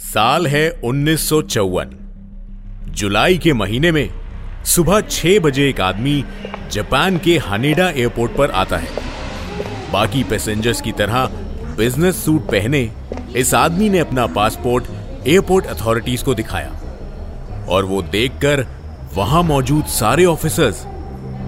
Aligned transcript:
साल 0.00 0.46
है 0.46 0.68
उन्नीस 0.84 1.28
सौ 1.28 1.40
चौवन। 1.42 1.90
जुलाई 2.90 3.38
के 3.38 3.52
महीने 3.52 3.90
में 3.92 4.08
सुबह 4.64 5.00
छह 5.00 5.38
बजे 5.38 5.68
एक 5.68 5.80
आदमी 5.80 6.24
जापान 6.72 7.18
के 7.18 7.36
हनेडा 7.38 7.88
एयरपोर्ट 7.88 8.32
पर 8.36 8.50
आता 8.50 8.76
है। 8.76 8.88
बाकी 9.92 10.22
पैसेंजर्स 10.24 10.80
की 10.80 10.92
तरह 10.92 11.26
बिज़नेस 11.76 12.24
सूट 12.24 12.50
पहने 12.50 12.90
इस 13.36 13.52
आदमी 13.54 13.88
ने 13.88 13.98
अपना 13.98 14.26
पासपोर्ट 14.26 14.84
एयरपोर्ट 15.26 15.66
अथॉरिटीज 15.66 16.22
को 16.22 16.34
दिखाया 16.34 17.66
और 17.68 17.84
वो 17.84 18.02
देखकर 18.02 18.66
वहाँ 19.14 19.42
मौजूद 19.42 19.84
सारे 19.84 20.24
ऑफिसर्स 20.24 20.84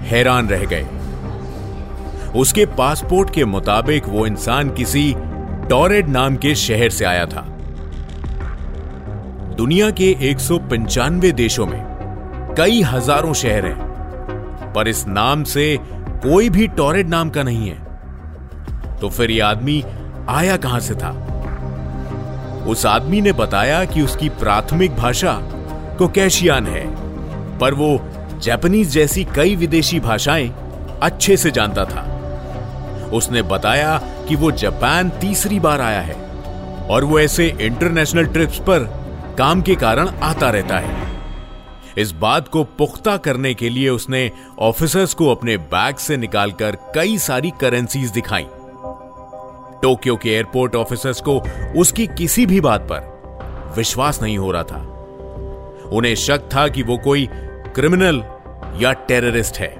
हैरान 0.09 0.47
रह 0.47 0.65
गए। 0.65 0.85
उसके 2.39 2.65
पासपोर्ट 2.65 3.33
के 3.33 3.45
मुताबिक 3.45 4.07
वो 4.07 4.27
इंसान 4.27 4.69
किसी 4.69 5.13
टॉरेड 5.69 6.09
नाम 6.09 6.35
के 6.35 6.55
शहर 6.55 6.89
से 6.89 7.05
आया 7.05 7.25
था। 7.25 7.49
दुनिया 9.55 9.89
के 9.91 10.05
एक 10.21 10.39
सौ 10.39 10.57
पंचानवे 10.59 11.31
देशों 11.31 11.65
में 11.65 12.53
कई 12.57 12.81
हज़ारों 12.81 13.33
शहर 13.33 13.65
हैं, 13.65 14.73
पर 14.73 14.87
इस 14.87 15.05
नाम 15.07 15.43
से 15.43 15.65
कोई 16.23 16.49
भी 16.49 16.67
टॉरेड 16.67 17.09
नाम 17.09 17.29
का 17.29 17.43
नहीं 17.43 17.69
है। 17.69 18.97
तो 18.99 19.09
फिर 19.09 19.31
यह 19.31 19.45
आदमी 19.47 19.83
आया 20.29 20.55
कहाँ 20.57 20.79
से 20.79 20.95
था? 20.95 21.11
उस 22.67 22.85
आदमी 22.85 23.21
ने 23.21 23.31
बताया 23.31 23.83
कि 23.85 24.01
उसकी 24.01 24.29
प्राथमिक 24.29 24.95
भाषा 24.95 25.37
कोकेशियान 25.99 26.67
है, 26.67 26.85
पर 27.59 27.73
वो 27.73 27.99
जापानीज 28.43 28.89
जैसी 28.89 29.23
कई 29.35 29.55
विदेशी 29.55 29.99
भाषाएँ 29.99 30.51
अच्छे 31.01 31.37
से 31.37 31.51
जानता 31.51 31.85
था। 31.85 33.09
उसने 33.13 33.41
बताया 33.41 33.97
कि 34.27 34.35
वो 34.35 34.51
जापान 34.51 35.09
तीसरी 35.21 35.59
बार 35.59 35.81
आया 35.81 36.01
है, 36.01 36.15
और 36.89 37.03
वो 37.03 37.19
ऐसे 37.19 37.47
इंटरनेशनल 37.61 38.25
ट्रिप्स 38.25 38.59
पर 38.59 39.02
काम 39.37 39.61
के 39.61 39.75
कारण 39.75 40.07
आता 40.07 40.49
रहता 40.49 40.77
है। 40.79 41.13
इस 41.97 42.11
बात 42.11 42.47
को 42.47 42.63
पुख्ता 42.63 43.17
करने 43.17 43.53
के 43.53 43.69
लिए 43.69 43.89
उसने 43.89 44.31
ऑफिसर्स 44.59 45.13
को 45.13 45.29
अपने 45.31 45.57
बैग 45.57 45.95
से 45.95 46.17
निकालकर 46.17 46.75
कई 46.95 47.17
सारी 47.17 47.51
करेंसीज 47.61 48.09
दिखाई। 48.09 48.47
टोक्यो 49.81 50.15
के 50.15 50.29
एयरपोर्ट 50.29 50.75
ऑफिसर्स 50.75 51.21
को 51.21 51.41
उसकी 51.77 52.07
किसी 52.07 52.45
भी 52.45 52.61
बात 52.61 52.81
पर 52.81 53.73
विश्वास 53.77 54.21
नहीं 54.21 54.37
हो 54.37 54.51
रहा 54.51 54.63
था। 54.63 54.81
उन्हें 55.91 56.15
शक 56.15 56.39
था 56.39 56.67
कि 56.67 56.83
वो 56.83 56.97
कोई 56.97 57.29
क्रिमिनल 57.75 58.23
या 58.83 58.93
टेररिस्ट 58.93 59.57
है। 59.57 59.75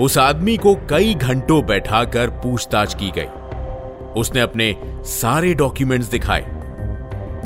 उस 0.00 0.18
आदमी 0.18 0.56
को 0.56 0.74
कई 0.74 1.14
घंटों 1.14 1.66
बैठाकर 1.66 2.30
पूछताछ 2.30 2.94
की 2.94 3.12
गई। 3.18 3.28
उसने 4.20 4.40
अपने 4.40 4.76
सारे 5.04 5.54
डॉक्यूमेंट्स 5.54 6.06
दिखाए। 6.06 6.55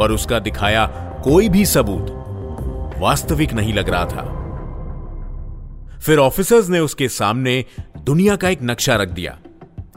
पर 0.01 0.11
उसका 0.11 0.39
दिखाया 0.39 0.87
कोई 1.25 1.49
भी 1.49 1.65
सबूत। 1.67 2.17
वास्तविक 2.99 3.53
नहीं 3.53 3.75
लग 3.75 3.89
रहा 3.89 4.05
था। 4.05 4.37
फिर 5.99 6.19
ऑफिसर्स 6.19 6.69
ने 6.69 6.81
उसके 6.81 7.09
सामने 7.09 7.65
दुनिया 7.99 8.37
का 8.37 8.49
एक 8.49 8.59
नक्शा 8.63 8.97
रख 8.97 9.09
दिया 9.09 9.39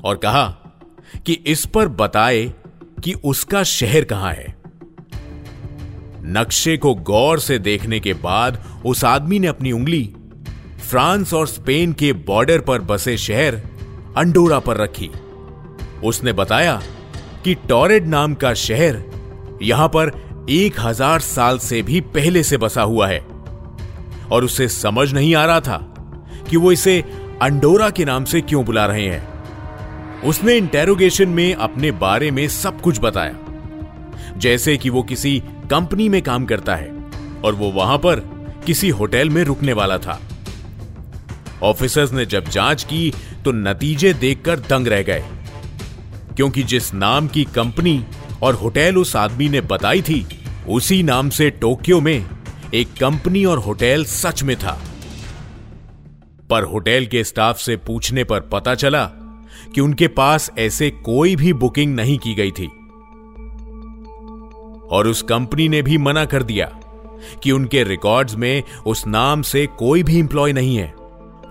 और 0.03 0.15
कहा 0.15 0.47
कि 1.25 1.33
इस 1.33 1.65
पर 1.65 1.87
बताए 1.87 2.53
कि 3.03 3.13
उसका 3.13 3.63
शहर 3.63 4.03
कहाँ 4.03 4.33
है। 4.33 4.55
नक्शे 6.25 6.77
को 6.77 6.93
गौर 6.95 7.39
से 7.39 7.59
देखने 7.59 7.99
के 7.99 8.13
बाद 8.13 8.63
उस 8.85 9.03
आदमी 9.05 9.39
ने 9.39 9.47
अपनी 9.47 9.71
उंगली 9.71 10.15
फ्रांस 10.89 11.33
और 11.33 11.47
स्पेन 11.47 11.93
के 11.93 12.13
बॉर्डर 12.13 12.59
पर 12.59 12.81
बसे 12.81 13.17
शहर 13.17 13.61
अंडोरा 14.17 14.59
पर 14.59 14.77
रखी। 14.77 15.09
उसने 16.03 16.33
बताया 16.33 16.81
कि 17.43 17.55
टॉरेड 17.55 18.07
नाम 18.07 18.33
का 18.33 18.53
शहर 18.53 19.12
यहाँ 19.63 19.87
पर 19.87 20.11
एक 20.49 20.79
हज़ार 20.79 21.19
साल 21.19 21.57
से 21.59 21.81
भी 21.81 21.99
पहले 22.13 22.43
से 22.43 22.57
बसा 22.57 22.81
हुआ 22.81 23.07
है। 23.07 23.19
और 24.31 24.43
उसे 24.43 24.67
समझ 24.67 25.11
नहीं 25.13 25.33
आ 25.35 25.45
रहा 25.45 25.59
था 25.59 25.77
कि 26.49 26.57
वो 26.57 26.71
इसे 26.71 26.99
अंडोरा 27.41 27.89
के 27.89 28.05
नाम 28.05 28.25
से 28.25 28.41
क्यों 28.41 28.63
बुला 28.65 28.85
रहे 28.85 29.07
हैं। 29.07 30.21
उसने 30.23 30.55
इंटेरोगेशन 30.57 31.29
में 31.29 31.53
अपने 31.55 31.91
बारे 31.93 32.31
में 32.31 32.47
सब 32.47 32.81
कुछ 32.81 32.99
बताया। 32.99 33.35
जैसे 34.37 34.77
कि 34.77 34.89
वो 34.89 35.03
किसी 35.03 35.39
कंपनी 35.71 36.07
में 36.09 36.21
काम 36.21 36.45
करता 36.45 36.75
है 36.75 36.91
और 37.45 37.55
वो 37.55 37.71
वहाँ 37.71 37.97
पर 37.97 38.19
किसी 38.65 38.89
होटल 38.89 39.29
में 39.29 39.43
रुकने 39.43 39.73
वाला 39.73 39.97
था। 39.97 40.19
ऑफिसर्स 41.63 42.11
ने 42.13 42.25
जब 42.25 42.45
जाँच 42.45 42.83
की 42.83 43.11
तो 43.45 43.51
नतीजे 43.51 44.13
देखकर 44.13 44.59
दंग 44.59 44.87
रह 44.87 45.01
गए, 45.03 45.23
क्योंकि 46.35 46.63
जिस 46.63 46.93
नाम 46.93 47.27
की 47.27 47.43
कंपनी 47.45 48.03
और 48.43 48.53
होटल 48.53 48.95
उस 48.95 49.15
आदमी 49.15 49.49
ने 49.49 49.61
बताई 49.61 50.01
थी, 50.01 50.27
उसी 50.69 51.03
नाम 51.03 51.29
से 51.29 51.49
टोक्यो 51.49 52.01
में 52.01 52.25
एक 52.73 52.87
कंपनी 52.87 53.45
और 53.45 53.57
होटल 53.57 54.05
सच 54.05 54.43
में 54.43 54.57
था। 54.57 54.81
पर 56.49 56.63
होटल 56.63 57.05
के 57.05 57.23
स्टाफ 57.23 57.57
से 57.57 57.77
पूछने 57.77 58.23
पर 58.23 58.39
पता 58.39 58.75
चला 58.75 59.05
कि 59.75 59.81
उनके 59.81 60.07
पास 60.07 60.51
ऐसे 60.59 60.89
कोई 60.89 61.35
भी 61.35 61.53
बुकिंग 61.53 61.95
नहीं 61.95 62.17
की 62.17 62.33
गई 62.33 62.51
थी। 62.51 62.67
और 64.87 65.07
उस 65.07 65.21
कंपनी 65.21 65.69
ने 65.69 65.81
भी 65.81 65.97
मना 65.97 66.25
कर 66.25 66.43
दिया 66.43 66.65
कि 67.43 67.51
उनके 67.51 67.83
रिकॉर्ड्स 67.83 68.35
में 68.35 68.63
उस 68.85 69.07
नाम 69.07 69.41
से 69.41 69.67
कोई 69.67 70.03
भी 70.03 70.19
इंप्लॉय 70.19 70.53
नहीं 70.53 70.75
है। 70.75 70.93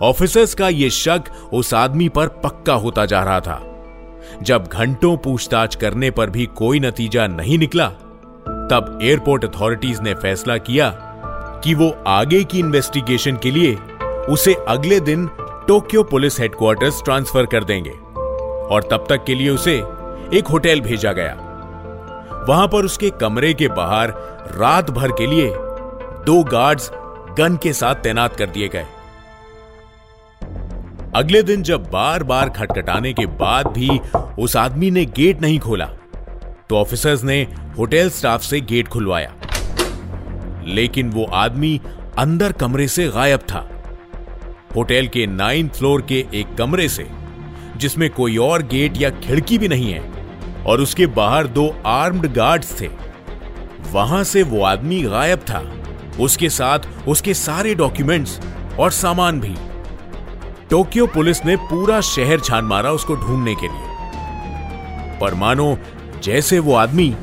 ऑफिसर्स 0.03 0.55
का 0.55 0.69
यह 0.69 0.89
शक 0.89 1.23
उस 1.53 1.75
आदमी 1.75 2.09
पर 2.09 2.29
पक्का 2.29 2.75
होता 2.75 3.07
जा 3.07 3.23
रहा 3.23 3.41
था। 3.41 3.69
जब 4.43 4.67
घंटों 4.67 5.17
पूछताछ 5.17 5.75
करने 5.75 6.11
पर 6.11 6.31
भी 6.31 6.47
कोई 6.57 6.81
नतीजा 6.81 7.27
नहीं 7.27 7.59
निकला, 7.59 7.89
तब 8.71 8.99
एयरपोर्ट 9.03 9.45
अथॉरिटीज 9.45 10.01
ने 10.01 10.15
फैसला 10.15 10.57
किया 10.59 10.91
कि 11.65 11.75
वो 11.75 11.91
आगे 12.07 12.43
की 12.45 12.59
इन्वेस्टिगेशन 12.59 13.37
के 13.37 13.51
लिए 13.51 13.75
उसे 14.29 14.55
अगले 14.69 15.01
दिन 15.01 15.27
टोक्यो 15.69 16.03
पुलिस 16.03 16.41
हेडक्वार्टर्स 16.41 17.03
ट्रांसफ़र 17.05 17.47
कर 17.47 17.65
देंगे 17.65 17.91
और 17.91 18.89
तब 18.91 19.07
तक 19.09 19.25
के 19.25 19.35
लिए 19.35 19.51
उसे 19.51 19.75
एक 20.35 20.49
होटल 20.53 20.81
भेजा 20.81 21.13
गया। 21.13 21.35
वहाँ 22.49 22.69
पर 22.69 22.85
उसके 22.85 23.11
कमरे 23.11 23.53
के 23.55 23.69
बाहर 23.69 24.11
रात 24.57 24.91
भर 24.91 25.13
के 25.13 25.27
लिए 25.27 25.51
दो 26.27 26.43
गार्ड्स 26.45 26.91
गन 27.39 27.59
के 27.63 27.73
साथ 27.73 27.95
तैनात 27.95 28.37
कर 28.37 28.47
दिए 28.47 28.69
गए। 28.69 28.87
अगले 31.15 31.43
दिन 31.43 31.63
जब 31.63 31.91
बार 31.91 32.23
बार 32.23 32.49
खटखटाने 32.49 33.13
के 33.13 33.25
बाद 33.39 33.67
भी 33.67 33.89
उस 34.39 34.57
आदमी 34.57 34.91
ने 34.91 35.05
गेट 35.07 35.41
नहीं 35.41 35.59
खोला 35.59 35.87
तो 36.71 36.77
ऑफिसर्स 36.77 37.25
ने 37.25 37.41
होटल 37.79 38.11
स्टाफ 38.11 38.43
से 38.43 38.61
गेट 38.61 38.89
खुलवाया। 38.89 39.33
लेकिन 40.67 41.11
वो 41.11 41.25
आदमी 41.25 41.81
अंदर 42.19 42.53
कमरे 42.53 42.87
से 42.89 43.07
गायब 43.09 43.41
था। 43.41 43.69
होटल 44.77 45.07
के 45.07 45.27
नाइन्थ 45.27 45.73
फ्लोर 45.73 46.03
के 46.03 46.25
एक 46.35 46.55
कमरे 46.55 46.89
से, 46.89 47.07
जिसमें 47.77 48.09
कोई 48.11 48.37
और 48.37 48.63
गेट 48.63 49.01
या 49.01 49.11
खिड़की 49.19 49.59
भी 49.59 49.69
नहीं 49.69 49.93
है, 49.93 50.03
और 50.67 50.81
उसके 50.81 51.07
बाहर 51.07 51.47
दो 51.49 51.69
आर्म्ड 51.87 52.27
गार्ड्स 52.33 52.81
थे। 52.81 52.89
वहाँ 53.93 54.23
से 54.25 54.43
वो 54.43 54.63
आदमी 54.63 55.03
गायब 55.03 55.39
था। 55.41 55.63
उसके 56.21 56.49
साथ 56.51 57.09
उसके 57.09 57.35
सारे 57.35 57.75
डॉक्यूमेंट्स 57.75 58.41
और 58.81 58.91
सामान 58.91 59.41
भी। 59.41 59.55
टोक्यो 60.73 61.07
पुलिस 61.07 61.45
ने 61.45 61.57
पूरा 61.57 62.01
शहर 62.01 62.41
छान 62.41 62.65
मारा 62.65 62.91
उसको 62.91 63.15
ढूँढने 63.15 63.55
के 63.55 63.69
लिए। 63.69 65.19
पर 65.19 65.35
मानो, 65.35 65.79
जैसे 66.23 66.59
वो 66.59 66.75
आदमी 66.75 67.17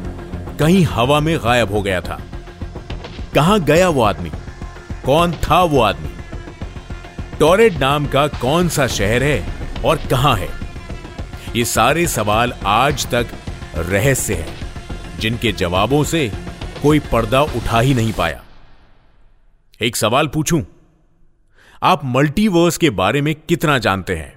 कहीं 0.59 0.85
हवा 0.85 1.19
में 1.19 1.39
गायब 1.39 1.71
हो 1.71 1.81
गया 1.81 2.01
था। 2.01 2.21
कहाँ 3.35 3.59
गया 3.59 3.89
वो 3.89 4.01
आदमी? 4.01 4.31
कौन 5.05 5.31
था 5.31 5.63
वो 5.63 5.81
आदमी? 5.81 6.09
टोरेड 7.39 7.77
नाम 7.77 8.05
का 8.05 8.27
कौन 8.27 8.69
सा 8.69 8.87
शहर 8.87 9.23
है 9.23 9.45
और 9.85 9.97
कहाँ 9.97 10.37
है? 10.37 10.49
ये 11.55 11.65
सारे 11.65 12.07
सवाल 12.07 12.53
आज 12.65 13.07
तक 13.07 13.27
रहस्य 13.75 14.33
है, 14.33 14.47
जिनके 15.19 15.51
जवाबों 15.51 16.03
से 16.03 16.31
कोई 16.83 16.99
पर्दा 16.99 17.41
उठा 17.41 17.79
ही 17.79 17.93
नहीं 17.93 18.13
पाया। 18.13 18.43
एक 19.81 19.95
सवाल 19.95 20.27
पूछूँ? 20.27 20.63
आप 21.83 22.01
मल्टीवर्स 22.05 22.77
के 22.77 22.89
बारे 22.89 23.21
में 23.21 23.35
कितना 23.49 23.77
जानते 23.77 24.15
हैं? 24.15 24.33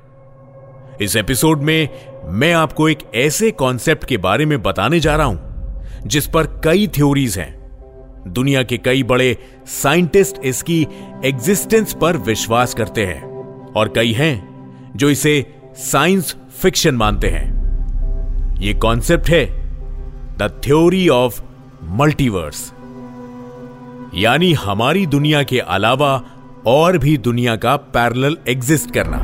इस 1.01 1.17
एपिसोड 1.17 1.63
में 1.63 1.89
मैं 2.25 2.53
आपको 2.53 2.89
एक 2.89 2.99
ऐसे 3.15 3.51
कॉन्सेप्ट 3.51 4.05
के 4.05 4.17
बारे 4.17 4.47
में 4.47 4.63
बताने 4.63 5.01
जा 5.01 5.17
रहा 5.17 5.27
हूँ, 5.27 5.41
जिस 6.07 6.27
पर 6.27 6.47
कई 6.65 6.87
थ्योरीज 6.87 7.39
हैं। 7.39 7.53
दुनिया 8.29 8.63
के 8.63 8.79
कई 8.79 9.03
बड़े 9.03 9.37
साइंटिस्ट 9.67 10.37
इसकी 10.45 10.87
एग्जिस्टेंस 11.25 11.95
पर 11.95 12.17
विश्वास 12.17 12.75
करते 12.75 13.07
हैं, 13.07 13.23
और 13.73 13.89
कई 13.89 14.13
हैं 14.13 14.93
जो 14.97 15.11
इसे 15.11 15.55
साइंस 15.77 16.37
फिक्शन 16.63 16.95
मानते 16.95 17.29
हैं। 17.29 17.47
यह 18.61 18.79
कॉन्सेप्ट 18.79 19.29
है 19.29 19.47
द 20.39 20.61
थ्योरी 20.65 21.09
ऑफ़ 21.09 21.43
मल्टीवर्स 21.85 22.73
यानी 24.15 24.53
हमारी 24.53 25.07
दुनिया 25.07 25.43
के 25.43 25.59
अलावा 25.59 26.25
और 26.67 26.99
भी 26.99 27.17
दुनिया 27.19 27.57
का 27.57 27.77
पैरेलल 27.95 28.37
एग्जिस्ट 28.49 28.91
करना 28.95 29.19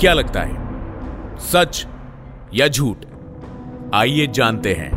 क्या 0.00 0.12
लगता 0.12 0.40
है 0.40 1.38
सच 1.52 1.86
या 2.54 2.68
झूठ 2.68 3.06
आइए 3.94 4.26
जानते 4.26 4.74
हैं 4.74 4.90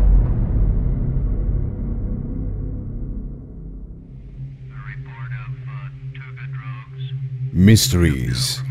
mysteries, 7.55 8.61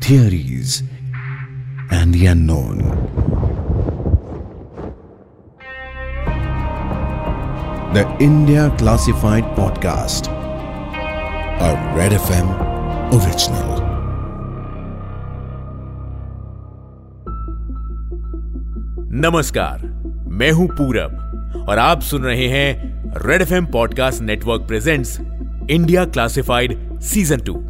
theories, 0.00 0.82
and 1.92 2.12
the 2.12 2.26
unknown. 2.26 2.78
The 7.94 8.04
India 8.18 8.74
Classified 8.78 9.44
Podcast. 9.54 10.26
A 11.62 11.64
Red 11.64 12.12
FM 12.12 12.46
original. 13.16 13.80
नमस्कार, 19.12 19.82
मैं 20.28 20.50
हूँ 20.52 20.68
पूरब 20.68 21.66
और 21.68 21.78
आप 21.78 22.00
सुन 22.00 22.22
रहे 22.22 22.48
हैं 22.48 23.04
Red 23.26 23.42
F 23.42 23.54
M 23.54 23.66
podcast 23.66 24.22
network 24.22 24.62
presents 24.62 25.20
India 25.70 26.04
classified 26.04 27.00
season 27.00 27.40
two 27.40 27.64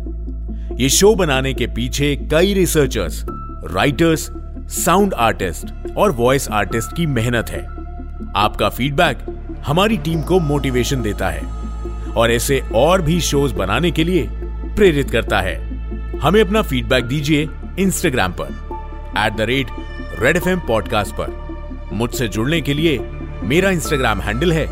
ये 0.76 0.88
शो 0.88 1.14
बनाने 1.14 1.54
के 1.54 1.66
पीछे 1.66 2.16
कई 2.16 2.54
रिसर्चर्स 2.54 3.26
राइटर्स 3.72 4.30
साउंड 4.68 5.14
आर्टिस्ट 5.14 5.96
और 5.96 6.10
वॉइस 6.10 6.50
आर्टिस्ट 6.50 6.96
की 6.96 7.06
मेहनत 7.06 7.50
है। 7.50 7.66
आपका 8.36 8.68
फीडबैक 8.68 9.18
हमारी 9.66 9.96
टीम 9.96 10.22
को 10.22 10.40
मोटिवेशन 10.40 11.02
देता 11.02 11.28
है। 11.28 11.62
और 12.17 12.32
ऐसे 12.32 12.62
और 12.75 13.03
भी 13.03 13.20
शोज़ 13.20 13.55
बनाने 13.55 13.91
के 13.91 14.05
लिए 14.05 14.26
प्रेरित 14.76 15.11
करता 15.11 15.41
है। 15.41 15.56
हमें 16.19 16.41
अपना 16.41 16.62
फीडबैक 16.62 17.05
दीजिए 17.05 17.49
इंस्टाग्राम 17.79 18.32
पर 18.32 18.49
at 19.19 19.32
the 19.32 19.41
rate 19.41 19.67
Red 20.20 20.37
F 20.37 20.49
podcast 20.49 21.14
पर। 21.14 21.41
मुझसे 21.93 22.29
जुड़ने 22.29 22.61
के 22.61 22.75
लिए 22.75 22.99
मेरा 23.43 23.70
इंस्टाग्राम 23.70 24.20
हैंडल 24.20 24.53
है 24.53 24.64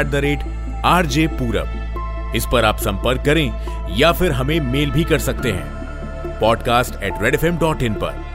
at 0.00 0.06
the 0.06 0.14
rate 0.14 0.38
R 0.84 1.06
J 1.06 1.26
Purab 1.26 2.32
इस 2.36 2.46
पर 2.52 2.64
आप 2.64 2.76
संपर्क 2.76 3.24
करें 3.24 3.52
या 3.96 4.12
फिर 4.12 4.32
हमें 4.32 4.60
मेल 4.60 4.90
भी 4.90 5.04
कर 5.04 5.18
सकते 5.18 5.52
हैं 5.52 6.38
podcast 6.40 7.02
at 7.02 7.12
Red 7.22 7.34
F 7.34 7.46
dot 7.46 7.82
in 7.82 7.94
पर। 7.94 8.28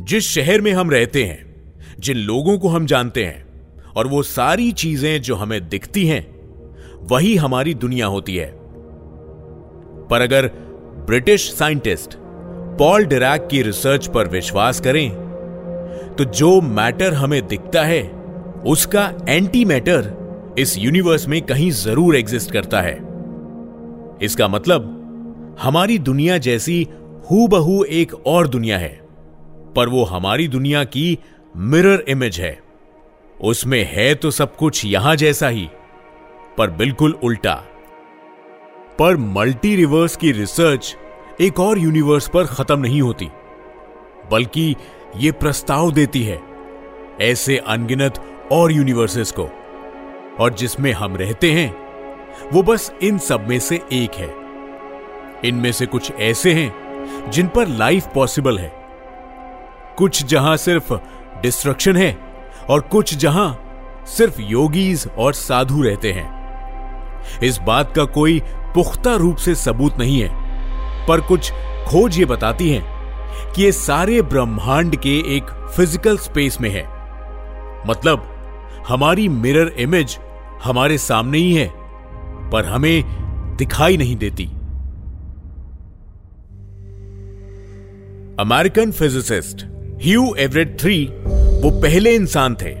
जिस 0.00 0.28
शहर 0.28 0.60
में 0.60 0.72
हम 0.72 0.90
रहते 0.90 1.24
हैं, 1.24 1.38
जिन 2.00 2.16
लोगों 2.16 2.58
को 2.58 2.68
हम 2.68 2.86
जानते 2.86 3.24
हैं 3.24 3.49
और 3.96 4.06
वो 4.06 4.22
सारी 4.22 4.70
चीज़ें 4.74 5.20
जो 5.22 5.34
हमें 5.36 5.60
दिखती 5.68 6.06
हैं, 6.06 6.26
वही 7.04 7.34
हमारी 7.36 7.74
दुनिया 7.76 8.06
होती 8.06 8.36
है। 8.36 8.52
पर 10.10 10.20
अगर 10.20 10.46
ब्रिटिश 11.06 11.50
साइंटिस्ट 11.52 12.16
पॉल 12.78 13.04
डिरैक 13.06 13.46
की 13.50 13.62
रिसर्च 13.62 14.06
पर 14.06 14.28
विश्वास 14.28 14.80
करें 14.80 15.10
तो 16.18 16.24
जो 16.26 16.60
मैटर 16.60 17.14
हमें 17.14 17.46
दिखता 17.46 17.82
है, 17.82 18.02
उसका 18.66 19.10
एंटी 19.28 19.64
मैटर 19.64 20.54
इस 20.58 20.76
यूनिवर्स 20.78 21.26
में 21.28 21.40
कहीं 21.42 21.70
ज़रूर 21.72 22.16
एग्जिस्ट 22.16 22.50
करता 22.50 22.80
है। 22.80 22.94
इसका 24.22 24.48
मतलब 24.48 25.56
हमारी 25.60 25.98
दुनिया 26.00 26.38
जैसी 26.38 26.82
हु 27.30 27.46
बहू 27.48 27.82
एक 27.84 28.14
और 28.26 28.48
दुनिया 28.48 28.78
है, 28.78 28.92
पर 29.76 29.88
वो 29.88 30.04
हमारी 30.04 30.48
दुनिया 30.48 30.84
की 30.86 31.18
मिरर 31.56 32.04
इमेज 32.08 32.40
है। 32.40 32.58
उसमें 33.40 33.82
है 33.92 34.14
तो 34.14 34.30
सब 34.30 34.56
कुछ 34.56 34.84
यहाँ 34.84 35.16
जैसा 35.16 35.48
ही, 35.48 35.68
पर 36.58 36.70
बिल्कुल 36.70 37.18
उल्टा। 37.22 37.54
पर 38.98 39.16
मल्टी 39.16 39.76
रिवर्स 39.76 40.16
की 40.16 40.32
रिसर्च 40.32 40.96
एक 41.40 41.60
और 41.60 41.78
यूनिवर्स 41.78 42.28
पर 42.28 42.46
खत्म 42.46 42.78
नहीं 42.78 43.02
होती, 43.02 43.28
बल्कि 44.32 44.76
यह 45.16 45.32
प्रस्ताव 45.32 45.92
देती 45.92 46.22
है 46.22 46.40
ऐसे 47.20 47.56
अनगिनत 47.56 48.22
और 48.52 48.72
यूनिवर्सेस 48.72 49.32
को। 49.32 49.48
और 50.40 50.54
जिसमें 50.54 50.92
हम 50.92 51.16
रहते 51.16 51.52
हैं, 51.52 51.74
वो 52.52 52.62
बस 52.62 52.92
इन 53.02 53.18
सब 53.18 53.48
में 53.48 53.58
से 53.60 53.80
एक 53.92 54.14
है। 54.14 54.34
इनमें 55.44 55.72
से 55.72 55.86
कुछ 55.86 56.12
ऐसे 56.12 56.52
हैं 56.52 57.30
जिन 57.30 57.48
पर 57.48 57.68
लाइफ 57.68 58.08
पॉसिबल 58.14 58.58
है। 58.58 58.72
कुछ 59.98 60.24
जहाँ 60.24 60.56
सिर्फ़ 60.56 60.92
डिस्ट्रक्शन 61.42 61.96
है 61.96 62.29
और 62.70 62.80
कुछ 62.80 63.14
जहाँ 63.14 64.04
सिर्फ़ 64.08 64.40
योगीज 64.40 65.06
और 65.18 65.32
साधु 65.34 65.82
रहते 65.82 66.12
हैं। 66.12 66.28
इस 67.42 67.58
बात 67.58 67.92
का 67.96 68.04
कोई 68.04 68.38
पुख्ता 68.74 69.14
रूप 69.14 69.36
से 69.36 69.54
सबूत 69.54 69.98
नहीं 69.98 70.20
है, 70.20 70.28
पर 71.06 71.20
कुछ 71.20 71.50
खोज 71.88 72.18
ये 72.18 72.24
बताती 72.24 72.70
हैं 72.70 73.52
कि 73.54 73.62
ये 73.62 73.72
सारे 73.72 74.20
ब्रह्मांड 74.22 74.96
के 74.96 75.18
एक 75.36 75.50
फ़िज़िकल 75.76 76.16
स्पेस 76.18 76.60
में 76.60 76.70
है। 76.70 76.84
मतलब 77.88 78.26
हमारी 78.88 79.28
मिरर 79.28 79.72
इमेज 79.78 80.18
हमारे 80.64 80.98
सामने 80.98 81.38
ही 81.38 81.52
है, 81.54 81.68
पर 82.50 82.66
हमें 82.66 83.56
दिखाई 83.56 83.96
नहीं 83.96 84.16
देती। 84.16 84.44
American 88.40 88.92
physicist 88.92 89.64
Hugh 90.02 90.34
Everett 90.38 90.80
three 90.80 90.98
वो 91.60 91.70
पहले 91.70 92.14
इंसान 92.14 92.54
थे, 92.54 92.72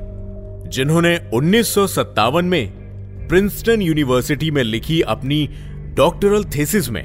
जिन्होंने 0.68 1.16
उन्नीस 1.34 1.68
सौ 1.68 1.86
सत्तावन 1.86 2.44
में 2.44 3.26
प्रिंसटन 3.28 3.82
यूनिवर्सिटी 3.82 4.50
में 4.50 4.62
लिखी 4.62 5.00
अपनी 5.00 5.48
डॉक्टरल 5.96 6.44
थेसिस 6.44 6.88
में 6.90 7.02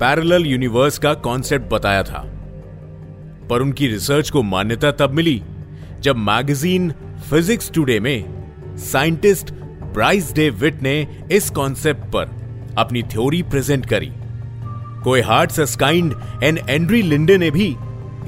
पैरेलल 0.00 0.46
यूनिवर्स 0.46 0.98
का 0.98 1.14
कॉन्सेप्ट 1.14 1.66
बताया 1.66 2.02
था। 2.02 2.24
पर 3.50 3.62
उनकी 3.62 3.86
रिसर्च 3.86 4.30
को 4.30 4.42
मान्यता 4.42 4.92
तब 4.92 5.10
मिली 5.10 5.40
जब 6.00 6.16
मैगजीन 6.16 6.92
फिजिक्स 7.30 7.70
टुडे 7.70 8.00
में 8.00 8.24
साइंटिस्ट 8.76 9.52
ब्राइस 9.92 10.32
डे 10.32 10.50
विट 10.50 10.82
ने 10.82 11.00
इस 11.32 11.50
कॉन्सेप्ट 11.50 12.12
पर 12.12 12.36
अपनी 12.78 13.02
थ्योरी 13.02 13.42
प्रेजेंट 13.42 13.86
करी। 13.86 14.12
कोई 15.04 15.20
हार्ट 15.20 15.50
सस्काइंड 15.50 16.14
एंड 16.42 16.60
एंड्री 16.68 17.02
लिंडे 17.02 17.38
ने 17.38 17.50
भी 17.50 17.74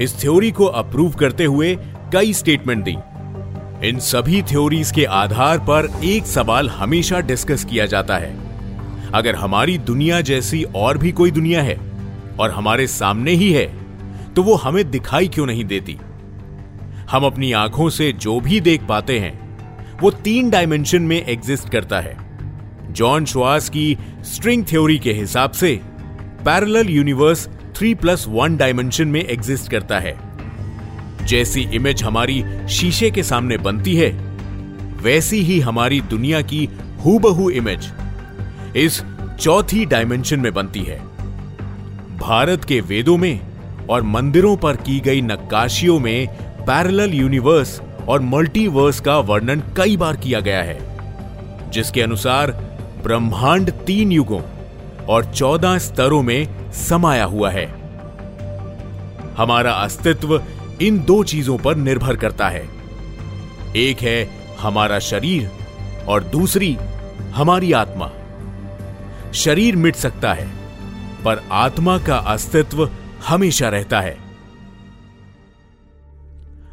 इस 0.01 0.19
थ्योरी 0.21 0.51
को 0.51 0.65
अप्रूव 0.65 1.11
करते 1.11 1.45
हुए 1.45 1.77
कई 2.13 2.33
स्टेटमेंट 2.33 2.83
दी। 2.83 2.95
इन 3.87 3.99
सभी 3.99 4.41
थ्योरीज 4.41 4.91
के 4.91 5.05
आधार 5.05 5.57
पर 5.59 5.89
एक 6.03 6.25
सवाल 6.25 6.69
हमेशा 6.69 7.19
डिस्कस 7.19 7.65
किया 7.65 7.85
जाता 7.85 8.17
है। 8.17 8.33
अगर 9.13 9.35
हमारी 9.35 9.77
दुनिया 9.77 10.21
जैसी 10.21 10.63
और 10.75 10.97
भी 10.97 11.11
कोई 11.11 11.31
दुनिया 11.31 11.61
है 11.61 11.77
और 12.39 12.51
हमारे 12.51 12.87
सामने 12.87 13.31
ही 13.31 13.51
है 13.53 13.65
तो 14.35 14.43
वो 14.43 14.55
हमें 14.55 14.89
दिखाई 14.91 15.27
क्यों 15.27 15.45
नहीं 15.45 15.65
देती? 15.65 15.97
हम 17.11 17.25
अपनी 17.25 17.51
आँखों 17.51 17.89
से 17.89 18.11
जो 18.11 18.39
भी 18.39 18.59
देख 18.61 18.81
पाते 18.89 19.19
हैं, 19.19 19.97
वो 20.01 20.11
तीन 20.11 20.49
डायमेंशन 20.49 21.01
में 21.01 21.25
एग्जिस्ट 21.25 21.69
करता 21.69 21.99
है। 21.99 22.17
जॉन 22.91 23.25
श्वास 23.25 23.69
की 23.69 23.97
स्ट्रिंग 24.23 24.65
थ्योरी 24.65 24.99
के 24.99 25.13
हिसाब 25.13 25.51
से 25.51 25.79
parallel 26.45 26.89
universe 26.89 27.47
three 27.75 27.93
plus 27.95 28.25
one 28.27 28.57
dimension 28.57 29.07
में 29.07 29.23
एग्जिस्ट 29.25 29.71
करता 29.71 29.99
है। 29.99 30.28
जैसी 31.29 31.61
इमेज 31.75 32.03
हमारी 32.03 32.43
शीशे 32.69 33.09
के 33.11 33.23
सामने 33.23 33.57
बनती 33.57 33.95
है, 33.95 34.09
वैसी 35.01 35.41
ही 35.41 35.59
हमारी 35.59 36.01
दुनिया 36.01 36.41
की 36.41 36.65
हूबहू 37.05 37.49
इमेज 37.49 37.91
इस 38.77 39.01
चौथी 39.39 39.85
डायमेंशन 39.85 40.39
में 40.39 40.53
बनती 40.53 40.83
है। 40.83 40.97
भारत 42.17 42.63
के 42.63 42.79
वेदों 42.81 43.17
में 43.17 43.87
और 43.89 44.03
मंदिरों 44.03 44.55
पर 44.57 44.75
की 44.77 44.99
गई 44.99 45.21
नक्काशियों 45.21 45.99
में 45.99 46.27
पैरेलल 46.65 47.13
यूनिवर्स 47.13 47.79
और 48.09 48.21
मल्टीवर्स 48.21 48.99
का 48.99 49.17
वर्णन 49.19 49.63
कई 49.77 49.97
बार 49.97 50.15
किया 50.15 50.39
गया 50.39 50.61
है, 50.63 50.79
जिसके 51.71 52.01
अनुसार 52.01 52.51
ब्रह्मांड 53.03 53.71
तीन 53.85 54.11
युगों 54.11 54.41
और 55.05 55.33
चौदह 55.33 55.77
स्तरों 55.77 56.21
में 56.23 56.71
समाया 56.73 57.25
हुआ 57.25 57.49
है। 57.51 57.65
हमारा 59.37 59.71
अस्तित्व 59.73 60.41
इन 60.81 60.99
दो 60.99 61.23
चीज़ों 61.23 61.57
पर 61.57 61.75
निर्भर 61.77 62.15
करता 62.15 62.49
है। 62.49 62.63
एक 63.77 64.01
है 64.01 64.29
हमारा 64.59 64.99
शरीर 64.99 65.49
और 66.07 66.23
दूसरी 66.25 66.77
हमारी 67.33 67.71
आत्मा। 67.73 68.09
शरीर 69.33 69.75
मिट 69.75 69.95
सकता 69.95 70.33
है, 70.33 70.47
पर 71.23 71.41
आत्मा 71.51 71.97
का 71.97 72.17
अस्तित्व 72.17 72.89
हमेशा 73.27 73.69
रहता 73.69 73.99
है। 74.01 74.17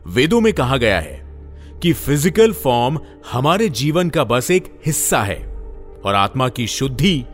वेदों 0.06 0.40
में 0.40 0.52
कहा 0.52 0.76
गया 0.76 1.00
है 1.00 1.20
कि 1.82 1.92
फ़िज़िकल 1.92 2.52
फॉर्म 2.54 2.98
हमारे 3.32 3.68
जीवन 3.70 4.10
का 4.10 4.24
बस 4.24 4.50
एक 4.50 4.72
हिस्सा 4.86 5.22
है 5.22 5.38
और 6.04 6.14
आत्मा 6.14 6.48
की 6.48 6.66
शुद्धि 6.66 7.24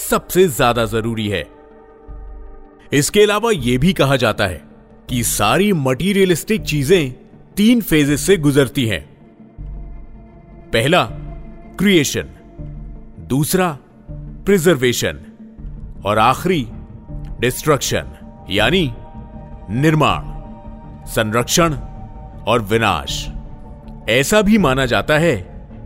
सबसे 0.00 0.46
ज़्यादा 0.48 0.84
ज़रूरी 0.84 1.28
है। 1.28 1.46
इसके 2.92 3.22
अलावा 3.22 3.50
यह 3.50 3.78
भी 3.78 3.92
कहा 3.92 4.16
जाता 4.16 4.46
है 4.46 4.67
कि 5.10 5.22
सारी 5.24 5.72
मटीरियलिस्टिक 5.72 6.62
चीज़ें 6.62 7.12
तीन 7.56 7.80
फेजेस 7.80 8.20
से 8.20 8.36
गुजरती 8.36 8.86
हैं। 8.86 9.00
पहला 10.72 11.04
क्रिएशन 11.78 12.28
दूसरा 13.28 13.78
प्रिजर्वेशन 14.10 15.20
और 16.04 16.18
आखिरी 16.18 16.68
डिस्ट्रक्शन 17.40 18.46
यानी 18.50 18.92
निर्माण, 19.70 20.22
संरक्षण 21.06 21.74
और 22.46 22.62
विनाश। 22.62 23.26
ऐसा 24.10 24.42
भी 24.42 24.58
माना 24.58 24.86
जाता 24.86 25.18
है 25.18 25.36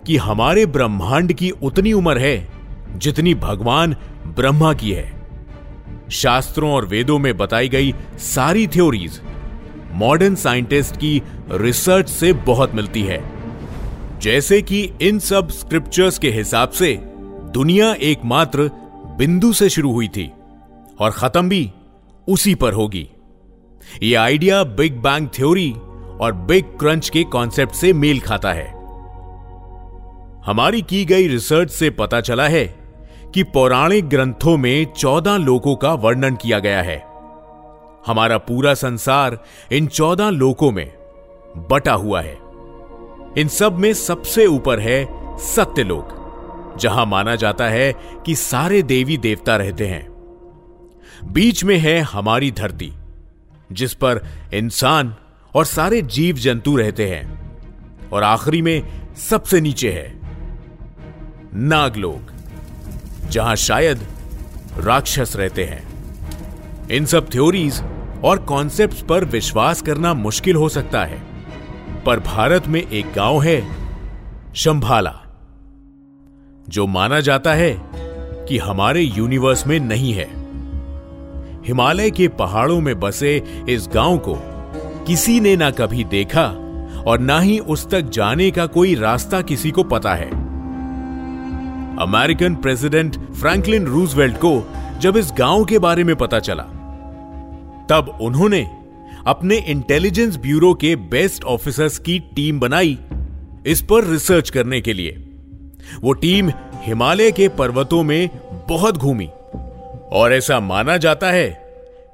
कि 0.07 0.17
हमारे 0.17 0.67
ब्रह्मांड 0.67 1.33
की 1.33 1.51
उतनी 1.51 1.93
उम्र 1.93 2.19
है 2.19 2.49
जितनी 2.97 3.35
भगवान 3.35 3.97
ब्रह्मा 4.27 4.73
की 4.75 4.93
है। 4.93 5.22
शास्त्रों 6.13 6.73
और 6.73 6.87
वेदों 6.87 7.19
में 7.19 7.37
बताई 7.37 7.69
गई 7.69 7.95
सारी 8.19 8.67
थ्योरीज 8.67 9.21
मॉडर्न 9.93 10.35
साइंटिस्ट 10.35 10.97
की 10.97 11.23
रिसर्च 11.51 12.09
से 12.09 12.33
बहुत 12.33 12.75
मिलती 12.75 13.03
है। 13.03 13.23
जैसे 14.19 14.63
कि 14.63 14.93
इन 15.03 15.19
सब 15.19 15.49
स्क्रिप्चर्स 15.49 16.19
के 16.19 16.31
हिसाब 16.31 16.71
से 16.71 16.95
दुनिया 17.55 17.93
एकमात्र 17.95 18.71
बिंदु 19.19 19.53
से 19.53 19.69
शुरू 19.69 19.93
हुई 19.93 20.09
थी 20.09 20.31
और 21.01 21.11
खत्म 21.11 21.49
भी 21.49 21.71
उसी 22.29 22.55
पर 22.55 22.73
होगी। 22.73 23.09
यह 24.03 24.21
आइडिया 24.21 24.65
बिग 24.65 24.97
बैंग 24.97 25.29
थ्योरी 25.29 25.71
और 26.21 26.33
बिग 26.49 26.65
क्रंच 26.65 27.09
के 27.09 27.25
कॉन्सेप्ट 27.25 27.75
से 27.75 27.93
मेल 27.93 28.21
खाता 28.21 28.53
है। 28.53 28.69
हमारी 30.47 30.83
की 30.83 31.05
गई 31.05 31.27
रिसर्च 31.29 31.71
से 31.71 31.91
पता 31.91 32.21
चला 32.21 32.49
है 32.49 32.82
कि 33.35 33.43
पौराणिक 33.43 34.09
ग्रंथों 34.09 34.57
में 34.57 34.93
चौदह 34.93 35.37
लोकों 35.37 35.77
का 35.77 35.93
वर्णन 35.95 36.35
किया 36.35 36.59
गया 36.59 36.83
है। 36.83 36.97
हमारा 38.07 38.39
पूरा 38.39 38.75
संसार 38.75 39.39
इन 39.73 39.87
चौदह 39.87 40.31
लोकों 40.31 40.71
में 40.71 40.93
बटा 41.71 41.93
हुआ 41.93 42.21
है। 42.21 42.39
इन 43.39 43.49
सब 43.49 43.79
में 43.79 43.95
सबसे 43.95 44.47
ऊपर 44.47 44.81
है 44.81 45.07
सत्यलोक 45.39 46.77
जहाँ 46.81 47.07
माना 47.07 47.37
जाता 47.37 47.69
है 47.69 47.93
कि 48.27 48.35
सारे 48.35 48.83
देवी 48.83 49.17
देवता 49.17 49.57
रहते 49.57 49.87
हैं। 49.87 50.13
बीच 51.25 51.65
में 51.65 51.79
है 51.79 51.99
हमारी 52.01 52.51
धरती, 52.51 52.93
जिस 53.73 53.95
पर 53.95 54.21
इंसान 54.55 55.15
और 55.55 55.65
सारे 55.65 56.03
जीव 56.03 56.37
जंतु 56.37 56.77
रहते 56.77 57.09
हैं, 57.09 57.53
और 58.13 58.23
आखिरी 58.23 58.63
में 58.63 58.83
सबसे 59.15 59.61
नीचे 59.61 59.93
है 59.93 60.21
नागलोक। 61.55 62.31
जहाँ 63.33 63.57
शायद 63.57 63.99
राक्षस 64.79 65.33
रहते 65.37 65.65
हैं। 65.65 65.83
इन 66.91 67.05
सब 67.05 67.31
थ्योरीज 67.31 67.83
और 68.25 68.39
कॉन्सेप्ट्स 68.39 69.03
पर 69.03 69.25
विश्वास 69.25 69.83
करना 69.83 70.15
मुश्किल 70.15 70.57
हो 70.57 70.69
सकता 70.69 71.05
है। 71.05 71.23
पर 72.07 72.21
भारत 72.21 72.67
में 72.67 72.91
एक 72.91 73.13
गाँव 73.13 73.43
है, 73.43 73.67
शंभाला, 74.55 75.15
जो 76.69 76.87
माना 76.87 77.21
जाता 77.21 77.55
है 77.55 77.83
कि 78.49 78.59
हमारे 78.59 79.01
यूनिवर्स 79.01 79.67
में 79.67 79.81
नहीं 79.81 80.13
है। 80.13 80.29
हिमालय 81.67 82.11
के 82.11 82.29
पहाड़ों 82.29 82.81
में 82.81 83.01
बसे 83.01 83.65
इस 83.69 83.89
गाँव 83.95 84.19
को 84.19 84.37
किसी 85.07 85.41
ने 85.41 85.57
ना 85.57 85.71
कभी 85.71 86.05
देखा 86.05 86.47
और 87.07 87.19
ना 87.19 87.41
ही 87.41 87.59
उस 87.59 87.91
तक 87.91 88.01
जाने 88.01 88.51
का 88.51 88.67
कोई 88.67 88.95
रास्ता 88.95 89.43
किसी 89.43 89.71
को 89.71 89.85
पता 89.85 90.15
है। 90.15 90.42
अमेरिकन 92.03 92.55
प्रेसिडेंट 92.55 93.17
फ्रैंकलिन 93.33 93.87
रूजवेल्ट 93.87 94.37
को 94.37 94.53
जब 95.01 95.17
इस 95.17 95.33
गाँव 95.39 95.65
के 95.65 95.79
बारे 95.79 96.05
में 96.05 96.15
पता 96.17 96.39
चला, 96.41 96.63
तब 97.91 98.19
उन्होंने 98.23 98.63
अपने 99.27 99.57
इंटेलिजेंस 99.69 100.37
ब्यूरो 100.37 100.73
के 100.75 100.95
बेस्ट 100.97 101.45
ऑफिसर्स 101.45 101.99
की 101.99 102.19
टीम 102.37 102.61
बनाई 102.61 102.99
इस 103.67 103.83
पर 103.83 104.05
रिसर्च 104.05 104.51
करने 104.51 104.81
के 104.81 104.93
लिए। 104.93 105.11
वो 106.01 106.13
टीम 106.13 106.51
हिमालय 106.77 107.31
के 107.33 107.49
पर्वतों 107.49 108.03
में 108.03 108.31
बहुत 108.69 108.97
घूमी 108.97 109.27
और 110.13 110.33
ऐसा 110.33 110.59
माना 110.61 110.97
जाता 110.97 111.31
है 111.31 111.49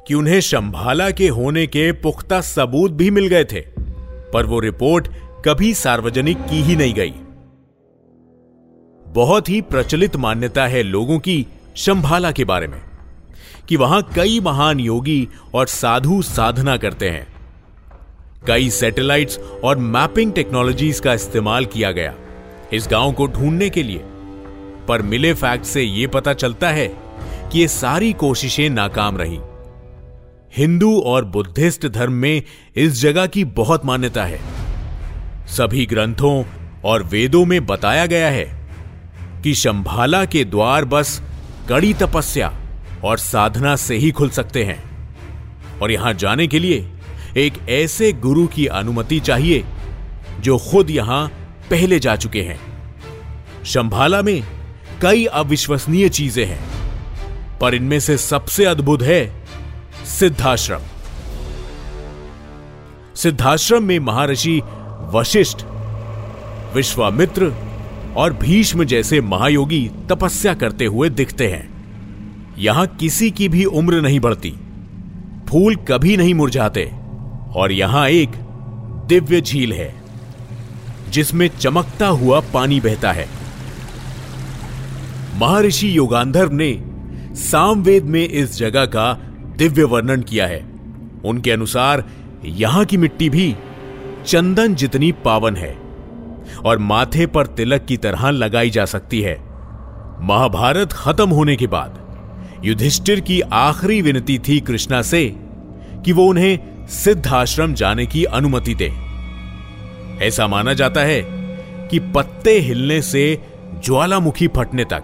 कि 0.09 0.14
उन्हें 0.14 0.40
शंभाला 0.40 1.11
के 1.11 1.28
होने 1.28 1.66
के 1.66 1.90
पुख्ता 1.92 2.40
सबूत 2.40 2.92
भी 2.92 3.11
मिल 3.11 3.26
गए 3.26 3.45
थे, 3.45 3.61
पर 4.33 4.47
वो 4.47 4.61
रिपोर्ट 4.61 5.09
कभी 5.45 5.73
सार्वजनिक 5.75 6.38
की 6.40 6.62
ही 6.62 6.76
नहीं 6.76 6.95
गई। 6.95 7.14
बहुत 9.08 9.48
ही 9.48 9.60
प्रचलित 9.60 10.16
मान्यता 10.16 10.66
है 10.66 10.82
लोगों 10.82 11.18
की 11.18 11.46
शंभाला 11.76 12.30
के 12.32 12.44
बारे 12.44 12.66
में, 12.66 12.80
कि 13.68 13.76
वहाँ 13.76 14.02
कई 14.16 14.40
महान 14.40 14.80
योगी 14.80 15.28
और 15.54 15.66
साधु 15.66 16.20
साधना 16.22 16.76
करते 16.76 17.10
हैं। 17.10 17.26
कई 18.46 18.70
सैटेलाइट्स 18.70 19.38
और 19.64 19.78
मैपिंग 19.78 20.32
टेक्नोलॉजीज़ 20.32 21.02
का 21.02 21.14
इस्तेमाल 21.14 21.66
किया 21.66 21.92
गया 21.92 22.14
इस 22.72 22.88
गाँव 22.90 23.12
को 23.12 23.26
ढूँढने 23.26 23.70
के 23.70 23.82
लिए। 23.82 24.02
पर 24.88 25.02
मिले 25.02 25.32
फैक्ट 25.34 25.64
से 25.64 25.82
यह 25.82 26.08
पता 26.08 26.32
चलता 26.32 26.68
है 26.68 26.86
कि 27.52 27.60
ये 27.60 27.68
सारी 27.68 28.12
कोशिशें 28.12 28.68
नाकाम 28.70 29.18
रही। 29.18 29.38
हिंदू 30.56 30.98
और 31.00 31.24
बुद्धिस्ट 31.24 31.86
धर्म 31.86 32.12
में 32.12 32.42
इस 32.76 33.00
जगह 33.00 33.26
की 33.26 33.44
बहुत 33.44 33.84
मान्यता 33.86 34.24
है। 34.24 34.40
सभी 35.46 35.86
ग्रंथों 35.86 36.44
और 36.84 37.02
वेदों 37.02 37.44
में 37.44 37.66
बताया 37.66 38.06
गया 38.06 38.28
है 38.28 38.57
कि 39.42 39.54
शंभाला 39.54 40.25
के 40.25 40.45
द्वार 40.45 40.85
बस 40.85 41.21
कड़ी 41.68 41.95
तपस्या 41.95 42.52
और 43.04 43.18
साधना 43.18 43.76
से 43.76 43.97
ही 43.97 44.11
खुल 44.11 44.30
सकते 44.30 44.64
हैं। 44.64 44.83
और 45.83 45.90
यहाँ 45.90 46.12
जाने 46.14 46.47
के 46.47 46.59
लिए 46.59 46.88
एक 47.37 47.59
ऐसे 47.68 48.12
गुरु 48.12 48.47
की 48.47 48.66
अनुमति 48.66 49.21
चाहिए 49.21 49.64
जो 50.40 50.59
खुद 50.59 50.90
यहाँ 50.90 51.26
पहले 51.71 51.99
जा 51.99 52.16
चुके 52.16 52.42
हैं। 52.42 52.59
शंभाला 53.64 54.23
में 54.23 54.42
कई 55.02 55.25
अविश्वसनीय 55.25 56.09
चीज़ें 56.09 56.45
हैं, 56.47 56.61
पर 57.59 57.75
इनमें 57.75 58.00
से 58.00 58.16
सबसे 58.18 58.64
अद्भुत 58.64 59.02
है 59.02 59.45
सिद्धाश्रम। 60.18 60.80
सिद्धाश्रम 63.16 63.85
में 63.85 63.99
महर्षि 63.99 64.61
वशिष्ठ, 65.14 65.64
विश्वामित्र 66.75 67.52
और 68.16 68.32
भीष्म 68.32 68.84
जैसे 68.84 69.20
महायोगी 69.20 69.90
तपस्या 70.08 70.54
करते 70.54 70.84
हुए 70.84 71.10
दिखते 71.10 71.48
हैं। 71.48 71.68
यहाँ 72.58 72.86
किसी 72.86 73.30
की 73.30 73.48
भी 73.48 73.64
उम्र 73.64 74.00
नहीं 74.00 74.20
बढ़ती। 74.20 74.54
फूल 75.48 75.76
कभी 75.76 76.16
नहीं 76.16 76.34
मुरझाते। 76.34 76.90
और 77.56 77.72
यहाँ 77.72 78.08
एक 78.08 78.28
दिव्य 79.08 79.40
झील 79.40 79.72
है, 79.72 79.94
जिसमें 81.10 81.48
चमकता 81.48 82.08
हुआ 82.08 82.40
पानी 82.40 82.80
बहता 82.80 83.12
है। 83.12 83.28
महर्षि 85.34 85.96
योगांधर 85.96 86.48
ने 86.48 86.84
सामवेद 87.34 88.04
में 88.04 88.28
इस 88.28 88.58
जगह 88.58 88.84
का 88.84 89.12
दिव्य 89.56 89.84
वर्णन 89.84 90.22
किया 90.22 90.46
है। 90.46 90.66
उनके 91.24 91.50
अनुसार 91.50 92.04
यहाँ 92.44 92.84
की 92.84 92.96
मिट्टी 92.96 93.30
भी 93.30 93.56
चंदन 94.26 94.74
जितनी 94.74 95.12
पावन 95.12 95.56
है। 95.56 95.88
और 96.64 96.78
माथे 96.78 97.26
पर 97.26 97.46
तिलक 97.46 97.84
की 97.84 97.96
तरह 97.96 98.30
लगाई 98.30 98.70
जा 98.70 98.84
सकती 98.84 99.20
है। 99.20 99.36
महाभारत 100.20 100.92
खत्म 100.92 101.30
होने 101.30 101.56
के 101.56 101.66
बाद 101.66 102.06
युधिष्ठिर 102.64 103.20
की 103.20 103.40
आखिरी 103.40 104.02
विनती 104.02 104.38
थी 104.38 104.60
कृष्णा 104.60 105.02
से 105.02 105.34
कि 106.04 106.12
वो 106.12 106.24
उन्हें 106.24 106.86
सिद्ध 106.86 107.26
आश्रम 107.26 107.74
जाने 107.74 108.06
की 108.06 108.24
अनुमति 108.24 108.74
दे। 108.74 108.92
ऐसा 110.26 110.46
माना 110.46 110.72
जाता 110.72 111.00
है 111.00 111.22
कि 111.88 111.98
पत्ते 111.98 112.58
हिलने 112.58 113.02
से 113.02 113.42
ज्वालामुखी 113.84 114.48
फटने 114.48 114.84
तक 114.84 115.02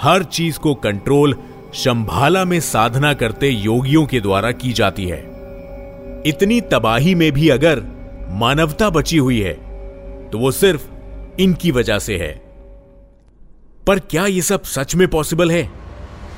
हर 0.00 0.22
चीज़ 0.22 0.58
को 0.58 0.74
कंट्रोल 0.74 1.36
शंभाला 1.74 2.44
में 2.44 2.60
साधना 2.60 3.12
करते 3.12 3.48
योगियों 3.48 4.06
के 4.06 4.20
द्वारा 4.20 4.50
की 4.50 4.72
जाती 4.72 5.06
है। 5.06 5.18
इतनी 6.26 6.60
तबाही 6.60 7.14
में 7.14 7.32
भी 7.32 7.48
अगर 7.48 7.82
मानवता 8.30 8.90
बची 8.90 9.16
हुई 9.16 9.40
है 9.40 9.67
तो 10.32 10.38
वो 10.38 10.50
सिर्फ़ 10.50 10.88
इनकी 11.40 11.70
वजह 11.70 11.98
से 11.98 12.18
है। 12.18 12.32
पर 13.86 13.98
क्या 13.98 14.26
यह 14.26 14.42
सब 14.42 14.62
सच 14.62 14.94
में 14.94 15.08
पॉसिबल 15.08 15.50
है? 15.50 15.62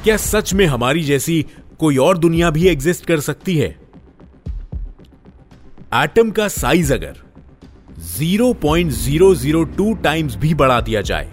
क्या 0.04 0.16
सच 0.16 0.54
में 0.54 0.66
हमारी 0.66 1.02
जैसी 1.02 1.46
कोई 1.78 1.96
और 1.96 2.18
दुनिया 2.18 2.50
भी 2.50 2.68
एग्जिस्ट 2.68 3.06
कर 3.06 3.20
सकती 3.20 3.56
है? 3.58 3.68
एटम 5.94 6.30
का 6.30 6.48
साइज़ 6.48 6.92
अगर 6.94 7.16
0.002 8.18 10.02
टाइम्स 10.02 10.36
भी 10.36 10.54
बढ़ा 10.54 10.80
दिया 10.80 11.00
जाए 11.00 11.30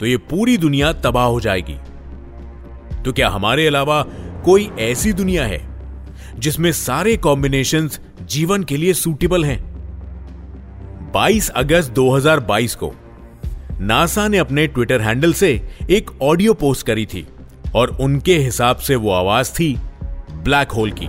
तो 0.00 0.06
यह 0.06 0.18
पूरी 0.18 0.56
दुनिया 0.56 0.92
तबाह 0.92 1.26
हो 1.26 1.40
जाएगी। 1.40 1.76
तो 3.02 3.12
क्या 3.12 3.28
हमारे 3.28 3.66
अलावा 3.66 4.02
कोई 4.44 4.70
ऐसी 4.78 5.12
दुनिया 5.12 5.44
है 5.44 5.60
जिसमें 6.38 6.72
सारे 6.72 7.16
कॉम्बिनेशंस 7.16 8.00
जीवन 8.22 8.62
के 8.62 8.76
लिए 8.76 8.92
सूटेबल 8.92 9.44
हैं? 9.44 9.71
22 11.14 11.48
अगस्त 11.48 11.92
2022 11.92 12.74
को, 12.74 12.92
नासा 13.80 14.28
ने 14.28 14.38
अपने 14.38 14.66
ट्विटर 14.66 15.00
हैंडल 15.00 15.32
से 15.32 15.68
एक 15.90 16.10
ऑडियो 16.22 16.54
पोस्ट 16.54 16.86
करी 16.86 17.06
थी 17.06 17.26
और 17.74 17.96
उनके 18.00 18.38
हिसाब 18.38 18.76
से 18.76 18.96
वो 18.96 19.10
आवाज़ 19.10 19.52
थी 19.52 19.76
ब्लैक 20.32 20.72
होल 20.72 20.92
की। 20.92 21.08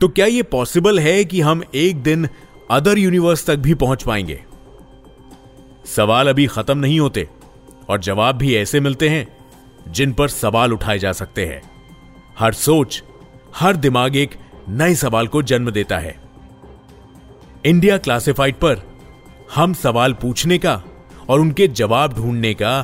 तो 0.00 0.08
क्या 0.08 0.26
यह 0.26 0.42
पॉसिबल 0.42 0.98
है 0.98 1.24
कि 1.24 1.40
हम 1.40 1.62
एक 1.74 2.02
दिन 2.02 2.28
अदर 2.70 2.98
यूनिवर्स 2.98 3.46
तक 3.46 3.56
भी 3.56 3.74
पहुँच 3.74 4.02
पाएँगे? 4.02 4.44
सवाल 5.96 6.28
अभी 6.28 6.46
खत्म 6.46 6.78
नहीं 6.78 7.00
होते 7.00 7.28
और 7.88 8.00
जवाब 8.00 8.34
भी 8.34 8.54
ऐसे 8.56 8.80
मिलते 8.80 9.08
हैं 9.08 9.26
जिन 9.88 10.12
पर 10.12 10.28
सवाल 10.28 10.72
उठाए 10.72 10.98
जा 10.98 11.12
सकते 11.12 11.46
हैं। 11.46 11.62
हर 12.38 12.52
सोच, 12.52 13.02
हर 13.56 13.76
दिमाग 13.76 14.16
एक 14.16 14.30
नए 14.68 14.94
सवाल 14.94 15.26
को 15.26 15.42
जन्म 15.42 15.70
देता 15.70 15.98
है। 15.98 16.25
इंडिया 17.66 17.96
क्लासिफाइड 17.98 18.54
पर 18.54 18.80
हम 19.54 19.72
सवाल 19.74 20.12
पूछने 20.22 20.56
का 20.64 20.74
और 21.28 21.40
उनके 21.40 21.66
जवाब 21.68 22.12
ढूँढने 22.14 22.52
का 22.54 22.74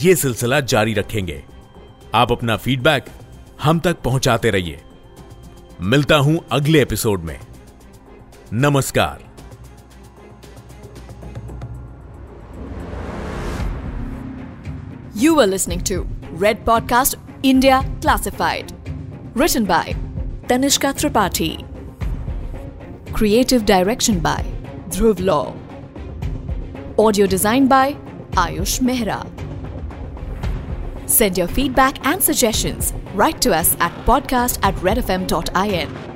ये 0.00 0.14
सिलसिला 0.16 0.58
जारी 0.72 0.94
रखेंगे 0.94 1.42
आप 2.14 2.32
अपना 2.32 2.56
फीडबैक 2.56 3.04
हम 3.62 3.78
तक 3.80 4.00
पहुंचाते 4.04 4.50
रहिए 4.50 4.80
मिलता 5.92 6.16
हूँ 6.26 6.40
अगले 6.52 6.82
एपिसोड 6.82 7.22
में 7.24 7.38
नमस्कार 8.52 9.24
You 15.20 15.34
were 15.36 15.46
listening 15.46 15.82
to 15.84 15.96
Red 16.42 16.58
Podcast 16.66 17.14
India 17.42 17.78
Classified. 18.02 18.74
Written 19.34 19.64
by 19.64 19.96
Tanishka 20.48 20.92
Tripathi. 20.94 21.75
Creative 23.16 23.64
direction 23.64 24.20
by 24.20 24.44
Dhruv 24.90 25.24
Law. 25.24 25.54
Audio 26.98 27.26
design 27.26 27.66
by 27.66 27.94
Ayush 28.32 28.80
Mehra. 28.80 29.24
Send 31.08 31.38
your 31.38 31.48
feedback 31.48 32.04
and 32.04 32.22
suggestions 32.22 32.92
right 33.14 33.40
to 33.40 33.54
us 33.54 33.74
at 33.80 33.90
podcast 34.04 34.58
at 34.62 34.74
redfm.in. 34.84 36.15